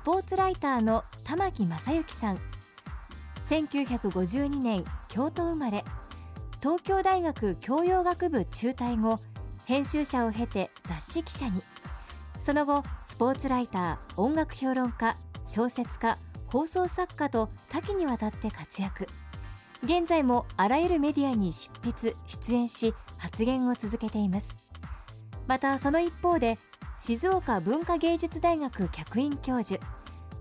[0.00, 2.38] スポーツライターの玉木正之さん。
[3.50, 5.84] 1952年京都生まれ。
[6.62, 9.18] 東京大学教養学部中退後
[9.66, 11.62] 編集者を経て雑誌記者に。
[12.42, 19.06] その後スポーツライター音楽評論家小説家放送作家と多岐にわたって活躍。
[19.84, 24.48] 現在もあらゆるメディアに執筆出演し発言を続けています。
[25.46, 26.58] またその一方で
[27.00, 29.82] 静岡文化芸術大学客員教授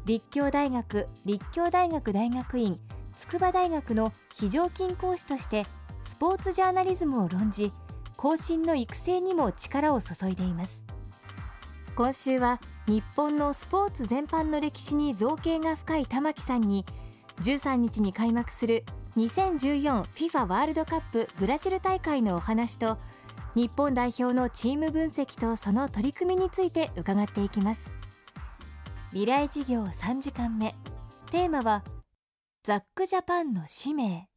[0.06, 2.78] 立教大学立教大学大学院
[3.16, 5.66] 筑波大学の非常勤講師として
[6.04, 7.72] スポーツジャーナリズムを論じ
[8.18, 10.84] 後進の育成にも力を注いでいます。
[11.96, 16.86] 今週は日本のスポーツ全般の歴史に造形が深い玉木さんに
[17.40, 18.84] 13日に開幕する
[19.16, 22.98] 2014FIFA ワールドカップブラジル大会のお話と
[23.60, 27.94] 日本代表のチーム分析とその取り組みについて伺っていきます。
[29.10, 30.74] 未来事業3時間目。
[31.30, 31.84] テーマは
[32.64, 34.30] ザックジャパンの使命。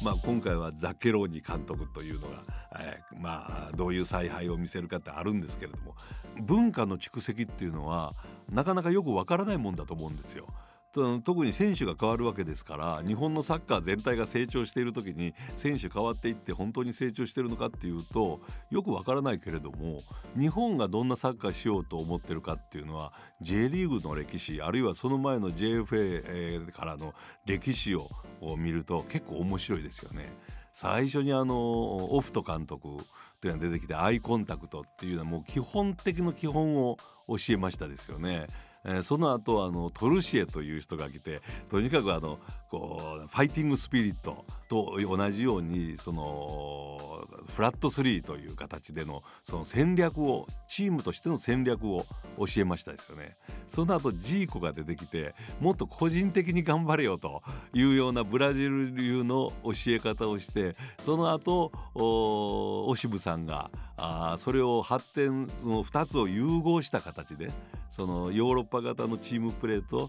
[0.00, 2.44] まあ、今回はザッケローニ監督というのが、
[2.78, 5.96] えー、まあどういう采配を見せるかってあるんですけれども
[6.40, 8.14] 文化の蓄積っていうのは
[8.48, 10.46] なかなかよくわからないもんだと思うんですよ。
[10.92, 18.40] 特に選手が変わるわけですから日本のサッカー全体が成長している時に選手変わっていって本当に成長しているのかっていうと
[18.70, 20.02] よくわからないけれども
[20.38, 27.14] 日本がどんなサッカーしようと思ってるかっていうのは J リーグの歴史あるいはその前の JFA からの
[27.46, 28.10] 歴史を
[28.58, 30.32] 見ると結構面白いですよね。
[30.74, 32.88] 最初にあのオフト監督
[33.40, 36.96] というのが出てきてアイコンタクトっていうのはもう基本的の基本を
[37.28, 38.46] 教えましたですよね。
[38.84, 42.38] えー、その後あのトルシエという人が来てとにかくあの
[42.70, 52.06] こうファイティングスピリットと同じようにそのフラット3という形でのその戦略をチームとしての戦略を
[52.38, 53.36] 教えましたですよね。
[53.68, 57.42] その後ジーコが出てきてもっと個人的に頑張れよと
[57.74, 67.50] いうようなブラジル流の教え方をしてその後オシムさんがあそれを発展の2つを融合した形で
[67.94, 70.08] そのヨーロッパ型のチームプレーと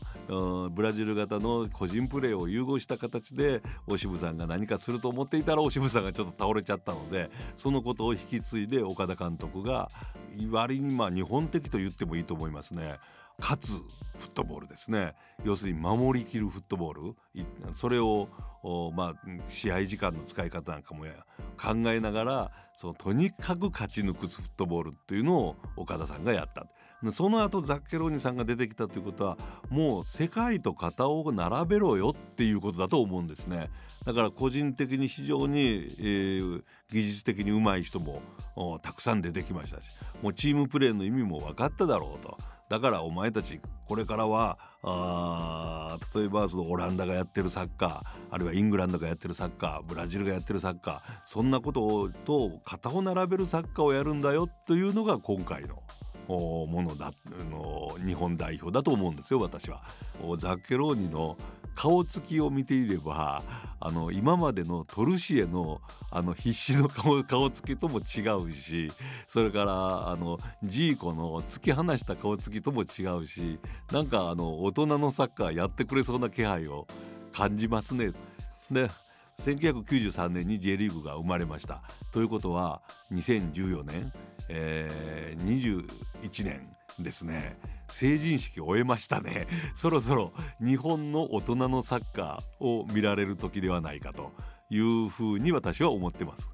[0.69, 9.89] ブラジル型の個人プレーを融合した形でオシムさんが何かすると思っていたらオシムさんがちょっと倒れちゃったのでそのことを引き継いで岡田監督が
[10.49, 12.99] 割にまあ日本的と言ってもいいと思いますね。
[13.39, 13.71] 勝つ
[14.17, 15.15] フットボールですね。
[15.43, 17.15] 要するに守りきるフットボール。
[17.75, 18.29] それを
[18.95, 19.13] まあ、
[19.49, 21.03] 試合時間の使い方なんかも
[21.57, 26.65] 考えながらそのとにかく勝ち抜くフットボールっていうのを岡田さんがやった。
[27.11, 29.37] その後ザッケローニさんが出てきたということは
[29.69, 33.69] もう世界と肩を並べろよっていうことだと思うんですね。
[34.05, 38.21] だから個人的に非常に、えー、技術的にうまい人も
[38.81, 39.83] たくさん出てきましたし
[40.21, 42.37] もうチームプレーの意味も分かっただろうと。
[42.69, 48.01] だからお前たちこれからはあ例えばそのオランダがやってるサッカー
[48.31, 55.83] あるいはイングランドがやってるサッカーブラジルがやってるサッカーそんなことと肩を並べるサッカーをやるんだよというのが今回の
[56.27, 57.11] ものだ
[57.51, 59.83] の日本代表だと思うんですよ私は。
[60.39, 61.37] ザッケローニの
[61.75, 63.43] 顔つきを見ていれば
[63.79, 68.91] あの今までのトルシエのあの必死の顔 顔つきとも違うし
[69.27, 73.59] それからあのジーコの突き放した顔つきとも違うし
[73.91, 76.87] なんかあの大人のサッカーやってくれそうな気配を
[77.31, 78.11] 感じますね。
[78.71, 78.89] で
[79.39, 81.81] 1993年に J リーグが生まれました。
[82.11, 84.13] ということは2014年、
[84.49, 85.87] えー、
[86.27, 86.69] 21年
[86.99, 87.57] ですね
[87.93, 89.47] 成人式終えましたね。
[89.75, 94.31] そろそろ日本の大人のサッカーを見られる時ではないかと
[94.69, 96.49] いうふうに私は思ってます。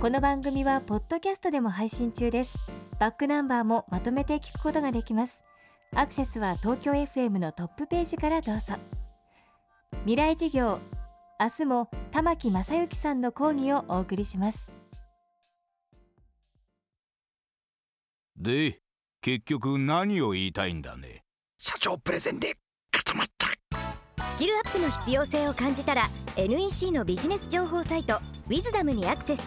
[0.00, 2.56] この番組はポッドキャストでも配信中です。
[3.00, 5.42] バックナンバーもまとめて聞くことができます。
[5.94, 8.74] アクセスは東京 FM のトップページからどうぞ。
[10.00, 10.78] 未来事業
[11.40, 14.75] 明日も玉木正之さんの講義をお送りします。
[18.36, 18.80] で
[19.22, 21.24] 結局何を言いたいんだね？
[21.58, 22.54] 社長プレゼンで
[22.90, 23.46] 固まった。
[24.24, 29.42] スキルアップの必要性を感じたら NEC のビジネス情報サイト「ウィズダムにアクセス。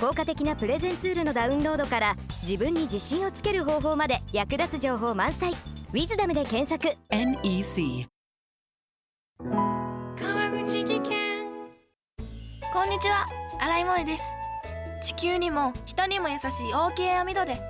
[0.00, 5.52] 効果的なプレゼンツールのダウンロードから自分に自信をつける方法まで役立つ情報満載
[5.92, 6.96] 「ウィズダムで検索。
[7.10, 8.06] NEC
[9.38, 11.44] 川口技研。
[12.72, 13.26] こんにちは。
[13.60, 14.24] 新井萌です。
[15.02, 17.69] 地球にも人にも優しい OK 網戸で